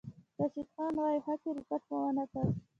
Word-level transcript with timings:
راشد 0.37 0.67
خان 0.75 0.93
وايي، 1.01 1.19
"ښه 1.25 1.33
کرېکټ 1.43 1.81
مو 1.89 1.97
ونه 2.05 2.23
کړ" 2.31 2.45